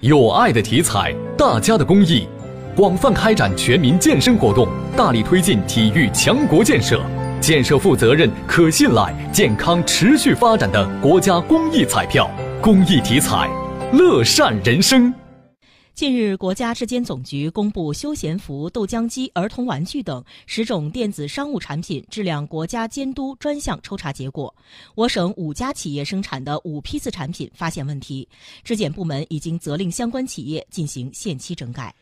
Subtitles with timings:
[0.00, 2.26] 有爱的体彩，大家的公益，
[2.76, 7.00] 广泛开展全民健身活动，大力推进体育强国建设，
[7.40, 12.28] 建设负责任、可信赖、健康持续发展的国家公益彩票。
[12.60, 13.48] 公益体彩，
[13.92, 15.12] 乐善人生。
[15.94, 24.52] 近日，国家质监总局公布休闲服、豆浆机、儿童玩具等十种电子商务产品质量国家监督专项抽查结果，
[24.96, 28.28] 我省五家企业生产的五批次产品发现问题，
[28.64, 31.94] 质检部门已经责令相关企业进行限期整改。